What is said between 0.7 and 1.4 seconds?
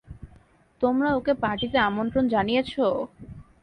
তোমরা ওকে